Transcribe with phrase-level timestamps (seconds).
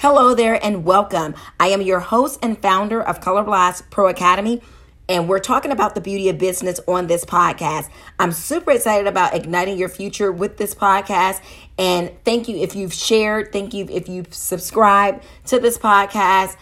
[0.00, 1.34] Hello there and welcome.
[1.60, 4.62] I am your host and founder of Color Blast Pro Academy,
[5.10, 7.90] and we're talking about the beauty of business on this podcast.
[8.18, 11.42] I'm super excited about igniting your future with this podcast.
[11.76, 16.56] And thank you if you've shared, thank you if you've subscribed to this podcast.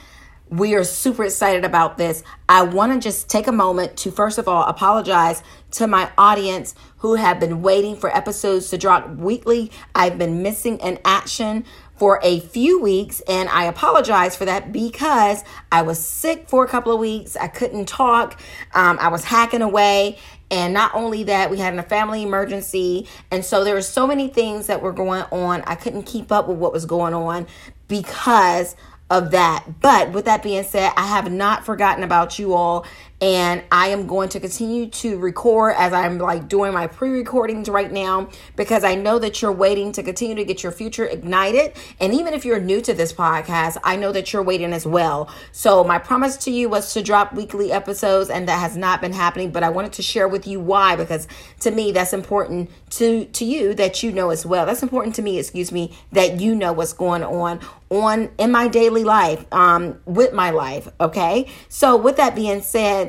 [0.50, 2.24] We are super excited about this.
[2.48, 6.74] I want to just take a moment to, first of all, apologize to my audience
[6.96, 9.70] who have been waiting for episodes to drop weekly.
[9.94, 11.66] I've been missing an action
[11.98, 15.42] for a few weeks, and I apologize for that because
[15.72, 17.36] I was sick for a couple of weeks.
[17.36, 18.40] I couldn't talk,
[18.74, 20.18] um, I was hacking away.
[20.50, 23.06] And not only that, we had a family emergency.
[23.30, 25.62] And so there were so many things that were going on.
[25.66, 27.46] I couldn't keep up with what was going on
[27.86, 28.74] because
[29.10, 29.64] of that.
[29.80, 32.86] But with that being said, I have not forgotten about you all
[33.20, 37.90] and I am going to continue to record as I'm like doing my pre-recordings right
[37.90, 41.72] now because I know that you're waiting to continue to get your future ignited.
[42.00, 45.28] And even if you're new to this podcast I know that you're waiting as well.
[45.50, 49.12] So my promise to you was to drop weekly episodes and that has not been
[49.12, 51.26] happening but I wanted to share with you why because
[51.60, 54.64] to me that's important to to you that you know as well.
[54.64, 58.68] That's important to me excuse me that you know what's going on on in my
[58.68, 61.48] daily life um with my life okay?
[61.68, 63.07] So with that being said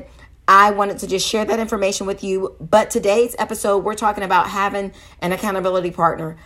[0.49, 2.55] I wanted to just share that information with you.
[2.59, 4.91] But today's episode, we're talking about having
[5.21, 6.37] an accountability partner.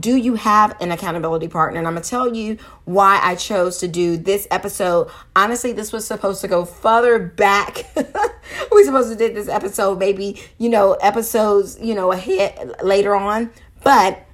[0.00, 1.78] Do you have an accountability partner?
[1.78, 5.10] And I'm going to tell you why I chose to do this episode.
[5.36, 7.84] Honestly, this was supposed to go further back.
[8.72, 13.50] we supposed to did this episode maybe, you know, episodes, you know, ahead later on.
[13.84, 14.24] But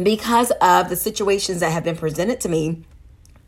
[0.00, 2.84] because of the situations that have been presented to me,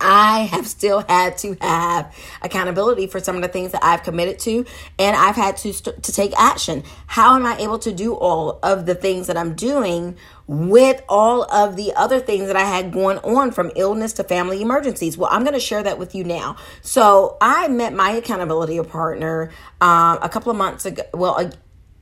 [0.00, 4.38] I have still had to have accountability for some of the things that I've committed
[4.40, 4.64] to,
[4.98, 6.82] and I've had to st- to take action.
[7.06, 10.16] How am I able to do all of the things that I'm doing
[10.46, 14.62] with all of the other things that I had going on from illness to family
[14.62, 15.16] emergencies?
[15.16, 16.56] Well, I'm going to share that with you now.
[16.82, 19.50] So I met my accountability partner
[19.80, 21.02] um, a couple of months ago.
[21.14, 21.52] Well, a,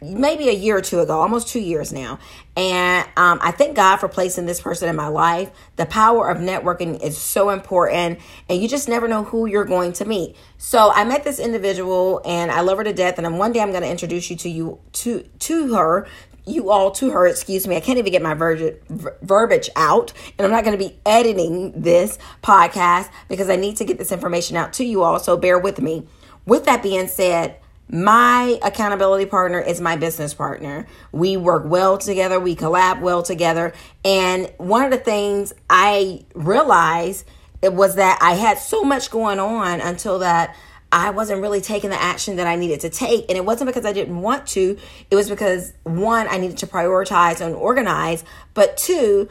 [0.02, 2.18] maybe a year or two ago, almost two years now.
[2.56, 5.50] And um, I thank God for placing this person in my life.
[5.76, 9.92] The power of networking is so important, and you just never know who you're going
[9.94, 10.36] to meet.
[10.58, 13.18] So I met this individual, and I love her to death.
[13.18, 16.06] And one day I'm going to introduce you to you to to her.
[16.46, 17.74] You all to her, excuse me.
[17.74, 18.78] I can't even get my ver-
[19.22, 23.84] verbiage out, and I'm not going to be editing this podcast because I need to
[23.86, 25.18] get this information out to you all.
[25.18, 26.06] So bear with me.
[26.44, 27.58] With that being said,
[27.88, 30.86] my accountability partner is my business partner.
[31.12, 33.72] We work well together, we collab well together.
[34.04, 37.26] And one of the things I realized
[37.62, 40.54] it was that I had so much going on until that
[40.92, 43.24] I wasn't really taking the action that I needed to take.
[43.28, 44.78] And it wasn't because I didn't want to,
[45.10, 48.22] it was because one, I needed to prioritize and organize,
[48.54, 49.28] but two,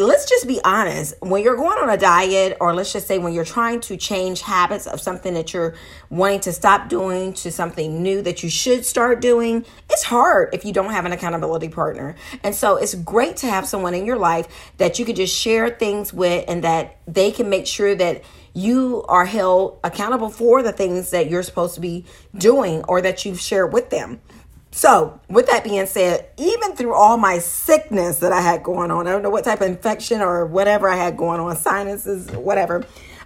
[0.00, 1.14] let's just be honest.
[1.20, 4.40] When you're going on a diet or let's just say when you're trying to change
[4.40, 5.74] habits of something that you're
[6.08, 10.64] wanting to stop doing to something new that you should start doing it's hard if
[10.64, 12.16] you don't have an accountability partner.
[12.42, 15.70] And so it's great to have someone in your life that you can just share
[15.70, 18.22] things with and that they can make sure that
[18.52, 22.04] you are held accountable for the things that you're supposed to be
[22.36, 24.20] doing or that you've shared with them
[24.72, 29.08] so, with that being said, even through all my sickness that I had going on,
[29.08, 32.84] I don't know what type of infection or whatever I had going on, sinuses, whatever,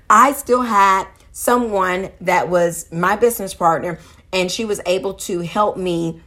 [0.08, 3.98] I still had someone that was my business partner
[4.32, 6.22] and she was able to help me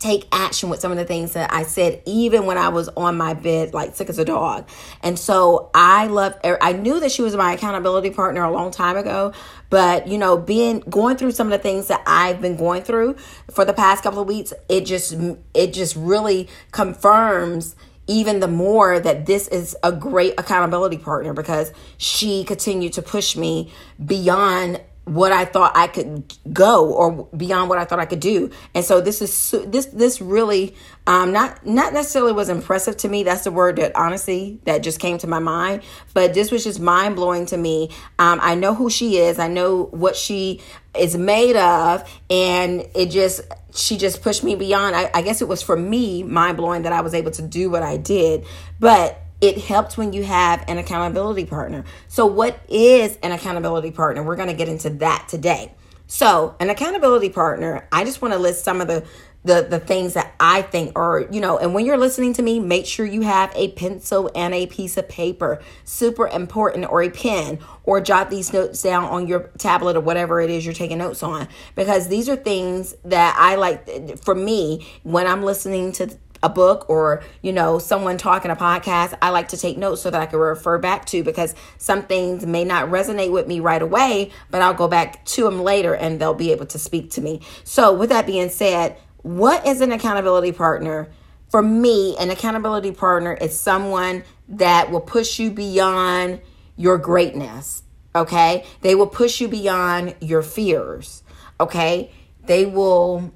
[0.00, 3.18] take action with some of the things that I said, even when I was on
[3.18, 4.68] my bed, like sick as a dog.
[5.02, 8.96] And so I love, I knew that she was my accountability partner a long time
[8.96, 9.32] ago,
[9.68, 13.16] but you know, being, going through some of the things that I've been going through
[13.50, 15.14] for the past couple of weeks, it just,
[15.52, 21.72] it just really confirms even the more that this is a great accountability partner because
[21.98, 23.70] she continued to push me
[24.04, 28.50] beyond what I thought I could go or beyond what I thought I could do.
[28.74, 30.74] And so this is this this really
[31.06, 33.22] um not not necessarily was impressive to me.
[33.22, 35.82] That's the word that honestly that just came to my mind,
[36.14, 37.90] but this was just mind-blowing to me.
[38.18, 39.38] Um I know who she is.
[39.38, 40.60] I know what she
[40.96, 43.40] is made of and it just
[43.74, 44.96] she just pushed me beyond.
[44.96, 47.70] I, I guess it was for me mind blowing that I was able to do
[47.70, 48.44] what I did.
[48.78, 51.84] But it helps when you have an accountability partner.
[52.08, 54.22] So, what is an accountability partner?
[54.22, 55.72] We're going to get into that today.
[56.06, 59.04] So, an accountability partner, I just want to list some of the
[59.42, 62.60] the the things that I think are, you know, and when you're listening to me,
[62.60, 65.62] make sure you have a pencil and a piece of paper.
[65.84, 70.40] Super important or a pen or jot these notes down on your tablet or whatever
[70.40, 74.86] it is you're taking notes on because these are things that I like for me
[75.04, 79.48] when I'm listening to a book or you know someone talking a podcast i like
[79.48, 82.88] to take notes so that i can refer back to because some things may not
[82.88, 86.52] resonate with me right away but i'll go back to them later and they'll be
[86.52, 87.40] able to speak to me.
[87.64, 91.10] So with that being said what is an accountability partner?
[91.50, 96.40] For me an accountability partner is someone that will push you beyond
[96.76, 97.82] your greatness
[98.14, 98.64] okay?
[98.80, 101.22] They will push you beyond your fears
[101.60, 102.10] okay?
[102.46, 103.32] They will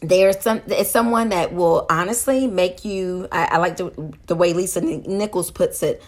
[0.00, 4.52] there's some it's someone that will honestly make you I, I, like the, the way
[4.52, 6.02] lisa nichols puts it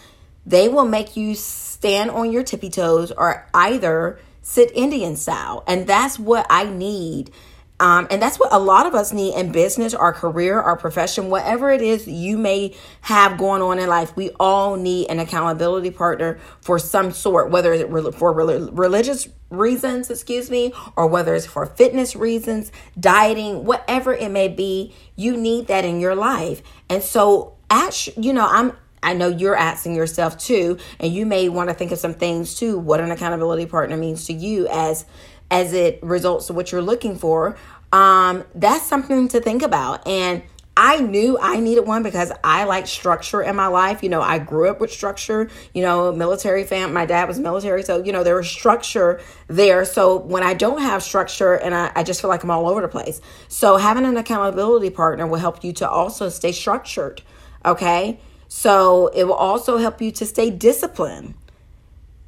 [0.45, 5.87] they will make you stand on your tippy toes or either sit indian style and
[5.87, 7.31] that's what i need
[7.79, 11.29] um, and that's what a lot of us need in business, our career, our profession,
[11.29, 14.15] whatever it is you may have going on in life.
[14.17, 20.49] We all need an accountability partner for some sort, whether it's for religious reasons, excuse
[20.49, 24.93] me, or whether it's for fitness reasons, dieting, whatever it may be.
[25.15, 26.61] You need that in your life.
[26.89, 31.49] And so, at you know, I'm I know you're asking yourself too, and you may
[31.49, 32.77] want to think of some things too.
[32.77, 35.05] What an accountability partner means to you as
[35.51, 37.57] as it results to what you're looking for,
[37.91, 40.07] um, that's something to think about.
[40.07, 40.43] And
[40.81, 44.01] I knew I needed one because I like structure in my life.
[44.01, 46.93] You know, I grew up with structure, you know, military fam.
[46.93, 47.83] My dad was military.
[47.83, 49.83] So, you know, there was structure there.
[49.83, 52.79] So when I don't have structure and I, I just feel like I'm all over
[52.79, 53.19] the place.
[53.49, 57.23] So having an accountability partner will help you to also stay structured.
[57.65, 58.17] Okay.
[58.47, 61.33] So it will also help you to stay disciplined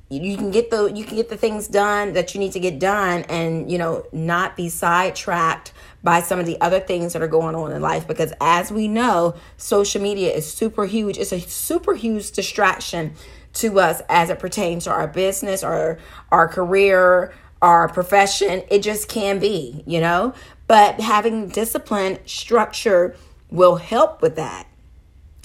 [0.10, 2.80] you can get the you can get the things done that you need to get
[2.80, 5.72] done and you know not be sidetracked
[6.04, 8.88] by some of the other things that are going on in life because as we
[8.88, 11.18] know social media is super huge.
[11.18, 13.14] It's a super huge distraction
[13.54, 16.00] to us as it pertains to our business or
[16.32, 18.64] our career our profession.
[18.72, 20.34] It just can be you know?
[20.68, 23.16] But having discipline structure
[23.50, 24.68] will help with that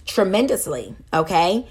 [0.07, 1.67] tremendously okay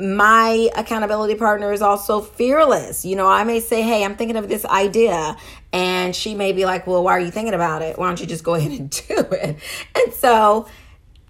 [0.00, 3.04] my accountability partner is also fearless.
[3.04, 5.36] You know, I may say, Hey, I'm thinking of this idea.
[5.72, 7.98] And she may be like, Well, why are you thinking about it?
[7.98, 9.58] Why don't you just go ahead and do it?
[9.94, 10.68] And so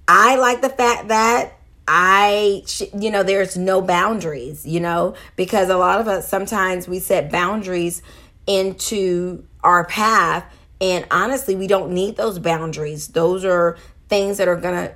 [0.06, 1.54] I like the fact that
[1.86, 2.62] I,
[2.96, 7.32] you know, there's no boundaries, you know, because a lot of us sometimes we set
[7.32, 8.00] boundaries
[8.46, 10.44] into our path.
[10.80, 13.08] And honestly, we don't need those boundaries.
[13.08, 13.76] Those are
[14.08, 14.94] things that are going to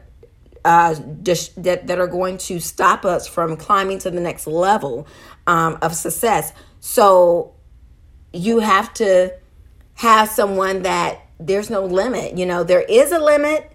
[0.64, 5.06] uh, that, that are going to stop us from climbing to the next level
[5.46, 6.52] um, of success.
[6.80, 7.54] So
[8.32, 9.34] you have to
[9.94, 12.36] have someone that there's no limit.
[12.36, 13.70] You know, there is a limit,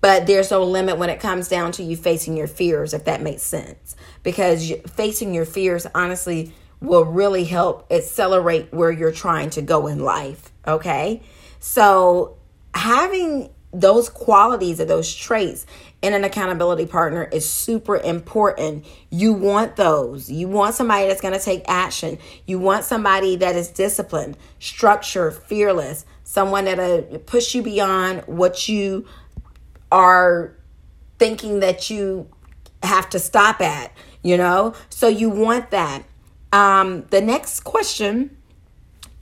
[0.00, 3.22] but there's no limit when it comes down to you facing your fears, if that
[3.22, 3.96] makes sense.
[4.22, 10.00] Because facing your fears, honestly, will really help accelerate where you're trying to go in
[10.00, 10.52] life.
[10.66, 11.22] Okay.
[11.58, 12.36] So
[12.74, 15.66] having those qualities or those traits
[16.04, 18.84] in an accountability partner is super important.
[19.08, 20.30] You want those.
[20.30, 22.18] You want somebody that's going to take action.
[22.46, 29.06] You want somebody that is disciplined, structured, fearless, someone that'll push you beyond what you
[29.90, 30.54] are
[31.18, 32.28] thinking that you
[32.82, 33.90] have to stop at,
[34.22, 34.74] you know?
[34.90, 36.04] So you want that.
[36.52, 38.36] Um, the next question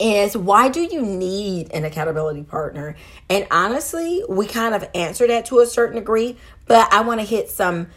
[0.03, 2.95] is why do you need an accountability partner?
[3.29, 7.25] And honestly, we kind of answer that to a certain degree, but I want to
[7.25, 7.87] hit some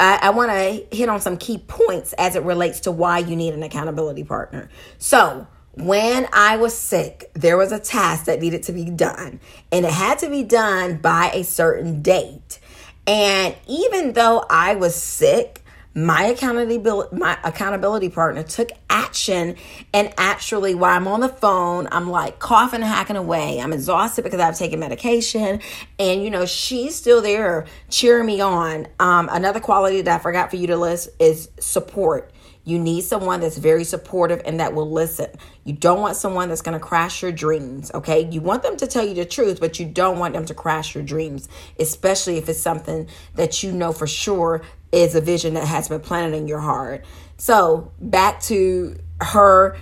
[0.00, 3.36] I, I want to hit on some key points as it relates to why you
[3.36, 4.68] need an accountability partner.
[4.98, 9.38] So, when I was sick, there was a task that needed to be done,
[9.70, 12.58] and it had to be done by a certain date.
[13.06, 15.62] And even though I was sick,
[15.94, 19.56] my accountability my accountability partner took action
[19.92, 24.40] and actually while I'm on the phone I'm like coughing hacking away I'm exhausted because
[24.40, 25.60] I've taken medication
[25.98, 30.50] and you know she's still there cheering me on um, another quality that I forgot
[30.50, 32.32] for you to list is support
[32.68, 35.30] you need someone that's very supportive and that will listen.
[35.64, 38.28] You don't want someone that's going to crash your dreams, okay?
[38.30, 40.94] You want them to tell you the truth, but you don't want them to crash
[40.94, 44.60] your dreams, especially if it's something that you know for sure
[44.92, 47.04] is a vision that has been planted in your heart.
[47.36, 49.76] So, back to her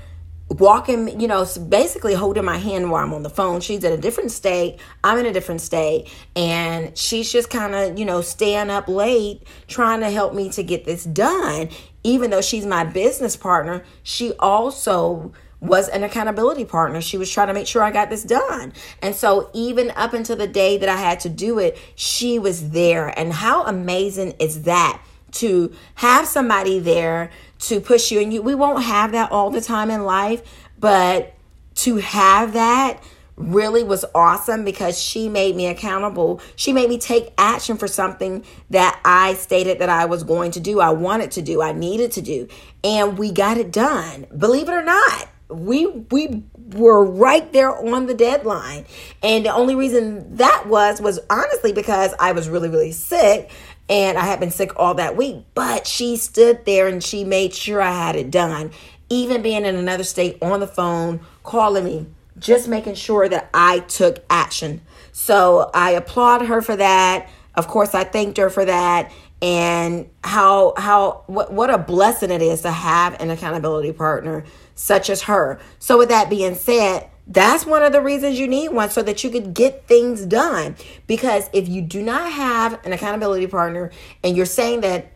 [0.49, 3.61] walking, you know, basically holding my hand while I'm on the phone.
[3.61, 4.79] She's in a different state.
[5.03, 6.09] I'm in a different state.
[6.37, 10.63] And she's just kind of, you know, staying up late trying to help me to
[10.63, 11.71] get this done.
[12.05, 17.01] Even though she's my business partner, she also was an accountability partner.
[17.01, 18.73] She was trying to make sure I got this done.
[19.03, 22.71] And so, even up until the day that I had to do it, she was
[22.71, 23.09] there.
[23.19, 28.21] And how amazing is that to have somebody there to push you?
[28.21, 30.43] And you, we won't have that all the time in life,
[30.79, 31.35] but
[31.77, 33.03] to have that
[33.37, 36.41] really was awesome because she made me accountable.
[36.57, 40.61] She made me take action for something that I stated that I was going to
[40.61, 42.49] do, I wanted to do, I needed to do,
[42.83, 44.27] and we got it done.
[44.37, 46.43] Believe it or not, we we
[46.75, 48.85] were right there on the deadline.
[49.23, 53.51] And the only reason that was was honestly because I was really really sick
[53.89, 57.55] and I had been sick all that week, but she stood there and she made
[57.55, 58.73] sure I had it done.
[59.09, 62.07] Even being in another state on the phone, calling me,
[62.39, 64.81] just making sure that I took action.
[65.13, 67.29] So I applaud her for that.
[67.55, 69.13] Of course, I thanked her for that
[69.43, 74.45] and how how what what a blessing it is to have an accountability partner
[74.77, 75.59] such as her.
[75.81, 79.25] So with that being said, that's one of the reasons you need one so that
[79.25, 80.77] you could get things done.
[81.09, 83.91] Because if you do not have an accountability partner
[84.23, 85.11] and you're saying that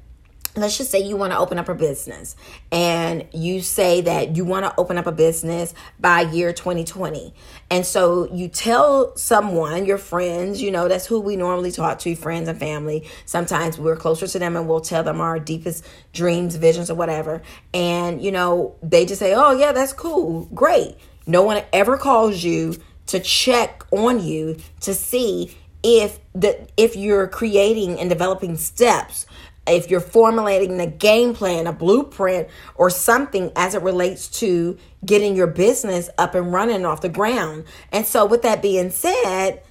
[0.57, 2.35] let's just say you want to open up a business
[2.73, 7.33] and you say that you want to open up a business by year 2020
[7.71, 12.17] and so you tell someone your friends you know that's who we normally talk to
[12.17, 13.09] friends and family.
[13.27, 17.43] Sometimes we're closer to them and we'll tell them our deepest dreams visions or whatever
[17.73, 20.97] and you know they just say oh yeah that's cool great.
[21.27, 22.75] No one ever calls you
[23.07, 29.27] to check on you to see if the if you're creating and developing steps
[29.67, 35.37] if you're formulating a game plan, a blueprint, or something as it relates to getting
[35.37, 37.65] your business up and running off the ground.
[37.93, 39.63] And so, with that being said,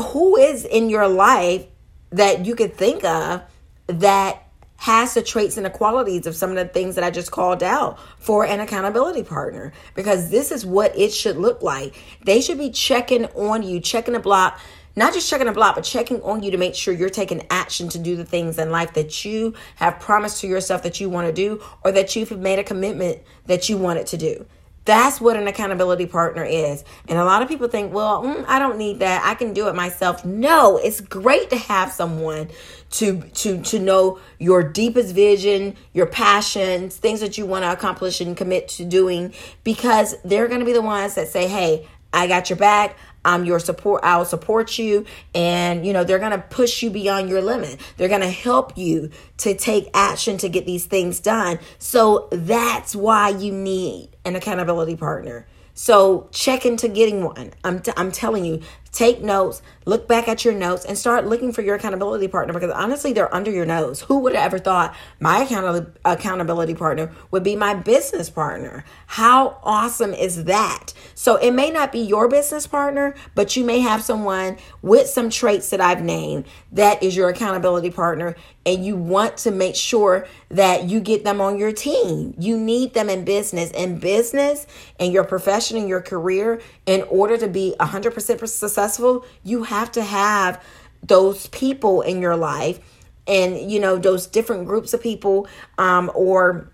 [0.00, 1.66] who is in your life
[2.10, 3.42] that you could think of
[3.86, 4.42] that
[4.78, 7.62] has the traits and the qualities of some of the things that I just called
[7.62, 11.94] out for an accountability partner because this is what it should look like.
[12.24, 14.60] They should be checking on you, checking the block
[14.96, 17.88] not just checking a block, but checking on you to make sure you're taking action
[17.90, 21.26] to do the things in life that you have promised to yourself that you want
[21.26, 24.46] to do or that you've made a commitment that you want it to do.
[24.86, 26.84] That's what an accountability partner is.
[27.08, 29.20] And a lot of people think, well, mm, I don't need that.
[29.24, 30.24] I can do it myself.
[30.24, 32.48] No, it's great to have someone
[32.90, 38.20] to to to know your deepest vision, your passions, things that you want to accomplish
[38.20, 39.34] and commit to doing
[39.64, 42.96] because they're going to be the ones that say, "Hey, I got your back.
[43.26, 44.00] I'm your support.
[44.04, 45.04] I'll support you.
[45.34, 47.78] And, you know, they're going to push you beyond your limit.
[47.96, 51.58] They're going to help you to take action to get these things done.
[51.78, 55.46] So that's why you need an accountability partner.
[55.74, 57.52] So check into getting one.
[57.62, 58.62] I'm, t- I'm telling you,
[58.96, 62.70] take notes, look back at your notes, and start looking for your accountability partner because
[62.70, 64.00] honestly, they're under your nose.
[64.00, 68.84] Who would have ever thought my account- accountability partner would be my business partner?
[69.06, 70.94] How awesome is that?
[71.14, 75.28] So it may not be your business partner, but you may have someone with some
[75.28, 78.34] traits that I've named that is your accountability partner,
[78.64, 82.34] and you want to make sure that you get them on your team.
[82.38, 83.70] You need them in business.
[83.72, 84.66] In business,
[84.98, 88.38] in your profession, in your career, in order to be 100%
[88.86, 90.62] successful, you have to have
[91.02, 92.80] those people in your life
[93.26, 96.70] and, you know, those different groups of people um, or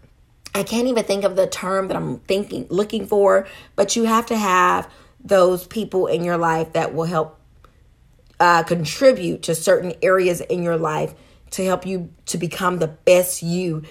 [0.54, 4.26] I can't even think of the term that I'm thinking looking for, but you have
[4.26, 4.90] to have
[5.25, 7.38] those people in your life that will help
[8.38, 11.14] uh, contribute to certain areas in your life
[11.52, 13.83] to help you to become the best you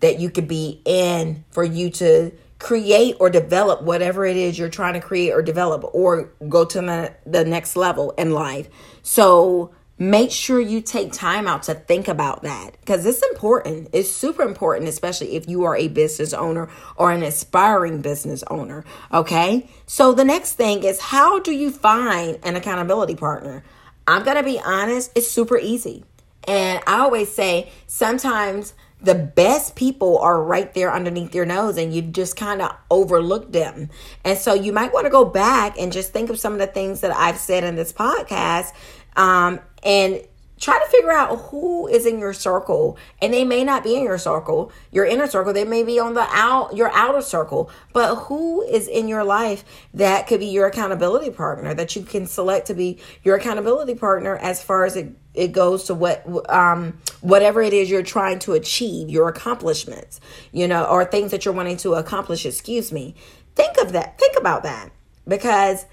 [0.00, 4.68] that you could be in for you to create or develop whatever it is you're
[4.68, 8.68] trying to create or develop or go to the, the next level in life.
[9.02, 13.88] So make sure you take time out to think about that because it's important.
[13.92, 18.84] It's super important, especially if you are a business owner or an aspiring business owner.
[19.12, 19.68] Okay.
[19.86, 23.64] So the next thing is how do you find an accountability partner?
[24.06, 26.04] I'm going to be honest, it's super easy.
[26.46, 31.94] And I always say sometimes the best people are right there underneath your nose and
[31.94, 33.88] you just kind of overlook them.
[34.24, 36.66] And so you might want to go back and just think of some of the
[36.66, 38.72] things that I've said in this podcast
[39.16, 40.20] um, and
[40.60, 44.02] try to figure out who is in your circle and they may not be in
[44.02, 48.14] your circle your inner circle they may be on the out your outer circle but
[48.16, 49.64] who is in your life
[49.94, 54.36] that could be your accountability partner that you can select to be your accountability partner
[54.36, 58.52] as far as it, it goes to what um whatever it is you're trying to
[58.52, 60.20] achieve your accomplishments
[60.52, 63.14] you know or things that you're wanting to accomplish excuse me.
[63.54, 64.16] Think of that.
[64.18, 64.90] Think about that.
[65.26, 65.84] Because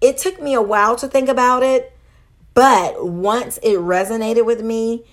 [0.00, 1.96] it took me a while to think about it
[2.54, 5.04] but once it resonated with me,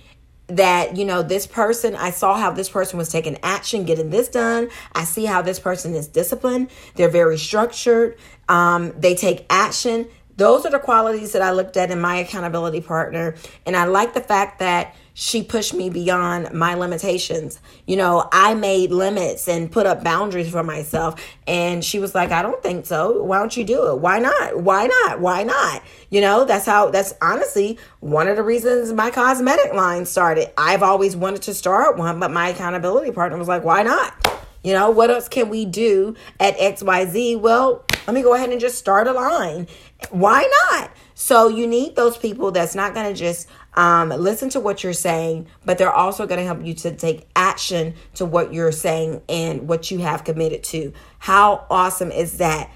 [0.48, 4.28] that you know this person i saw how this person was taking action getting this
[4.30, 4.68] done.
[4.94, 6.72] I see how this person is disciplined.
[6.96, 8.18] They're very structured.
[8.48, 10.08] Um, they take action
[10.40, 13.36] those are the qualities that I looked at in my accountability partner.
[13.66, 17.60] And I like the fact that she pushed me beyond my limitations.
[17.86, 21.22] You know, I made limits and put up boundaries for myself.
[21.46, 23.22] And she was like, I don't think so.
[23.22, 24.00] Why don't you do it?
[24.00, 24.62] Why not?
[24.62, 25.20] Why not?
[25.20, 25.84] Why not?
[26.10, 30.58] You know, that's how, that's honestly one of the reasons my cosmetic line started.
[30.58, 34.39] I've always wanted to start one, but my accountability partner was like, why not?
[34.64, 37.40] You know, what else can we do at XYZ?
[37.40, 39.68] Well, let me go ahead and just start a line.
[40.10, 40.92] Why not?
[41.14, 44.94] So you need those people that's not going to just um, listen to what you're
[44.94, 49.22] saying, but they're also going to help you to take action to what you're saying
[49.30, 50.94] and what you have committed to.
[51.20, 52.72] How awesome is that?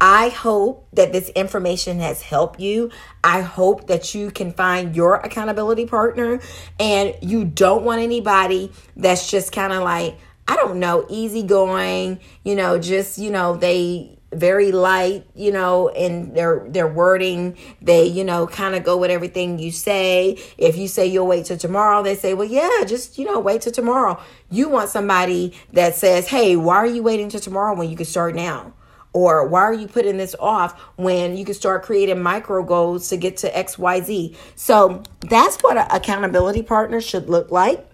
[0.00, 2.90] I hope that this information has helped you.
[3.24, 6.40] I hope that you can find your accountability partner
[6.78, 10.16] and you don't want anybody that's just kind of like,
[10.48, 16.34] I don't know, easygoing, you know, just, you know, they very light, you know, in
[16.34, 17.56] their their wording.
[17.80, 20.38] They, you know, kind of go with everything you say.
[20.58, 23.62] If you say you'll wait till tomorrow, they say, "Well, yeah, just, you know, wait
[23.62, 27.88] till tomorrow." You want somebody that says, "Hey, why are you waiting till tomorrow when
[27.88, 28.72] you can start now?"
[29.14, 33.16] Or why are you putting this off when you can start creating micro goals to
[33.16, 34.36] get to XYZ?
[34.54, 37.87] So, that's what an accountability partner should look like.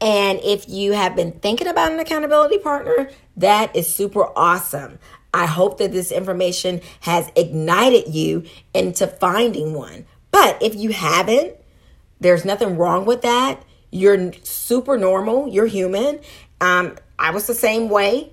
[0.00, 4.98] And if you have been thinking about an accountability partner, that is super awesome.
[5.32, 10.06] I hope that this information has ignited you into finding one.
[10.30, 11.54] But if you haven't,
[12.20, 13.62] there's nothing wrong with that.
[13.90, 15.48] You're super normal.
[15.48, 16.20] You're human.
[16.60, 18.32] Um, I was the same way.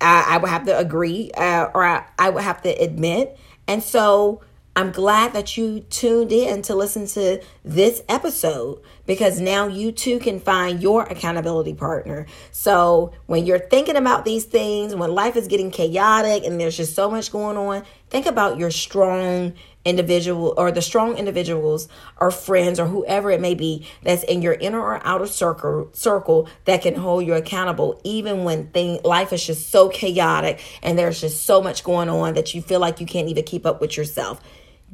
[0.00, 3.38] Uh, I would have to agree, uh, or I, I would have to admit.
[3.66, 4.42] And so
[4.76, 10.18] I'm glad that you tuned in to listen to this episode because now you too
[10.18, 12.26] can find your accountability partner.
[12.52, 16.94] So, when you're thinking about these things, when life is getting chaotic and there's just
[16.94, 22.80] so much going on, think about your strong individual or the strong individuals or friends
[22.80, 26.94] or whoever it may be that's in your inner or outer circle circle that can
[26.94, 31.60] hold you accountable even when thing life is just so chaotic and there's just so
[31.60, 34.40] much going on that you feel like you can't even keep up with yourself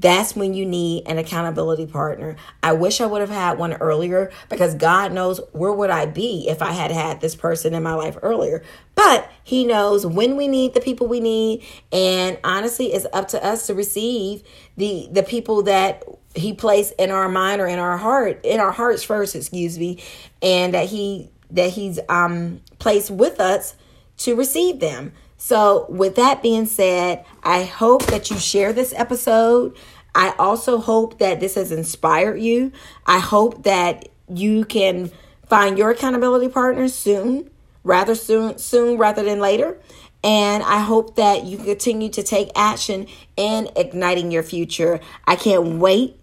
[0.01, 2.37] that's when you need an accountability partner.
[2.63, 6.49] I wish I would have had one earlier because God knows where would I be
[6.49, 8.63] if I had had this person in my life earlier.
[8.95, 13.45] But he knows when we need the people we need and honestly it's up to
[13.45, 14.43] us to receive
[14.77, 16.03] the the people that
[16.35, 20.03] he placed in our mind or in our heart, in our hearts first, excuse me,
[20.41, 23.75] and that he that he's um placed with us
[24.19, 25.13] to receive them.
[25.43, 29.75] So, with that being said, I hope that you share this episode.
[30.15, 32.73] I also hope that this has inspired you.
[33.07, 35.11] I hope that you can
[35.49, 37.49] find your accountability partner soon,
[37.85, 39.81] rather soon, soon rather than later.
[40.23, 43.07] And I hope that you continue to take action
[43.39, 45.01] in igniting your future.
[45.27, 46.21] I can't wait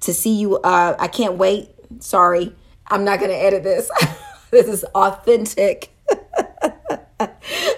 [0.00, 0.56] to see you.
[0.56, 1.70] Uh, I can't wait.
[2.00, 2.52] Sorry,
[2.88, 3.88] I'm not going to edit this.
[4.50, 5.92] this is authentic.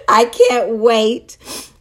[0.09, 1.37] I can't wait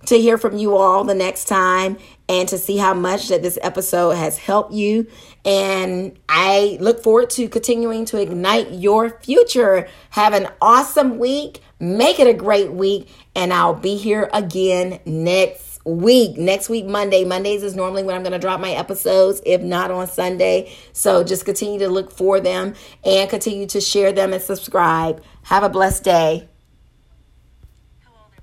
[0.07, 1.97] to hear from you all the next time
[2.29, 5.07] and to see how much that this episode has helped you.
[5.45, 9.87] And I look forward to continuing to ignite your future.
[10.11, 11.61] Have an awesome week.
[11.79, 13.09] Make it a great week.
[13.35, 16.37] And I'll be here again next week.
[16.37, 17.23] Next week, Monday.
[17.23, 20.73] Mondays is normally when I'm going to drop my episodes, if not on Sunday.
[20.91, 22.73] So just continue to look for them
[23.05, 25.23] and continue to share them and subscribe.
[25.43, 26.49] Have a blessed day.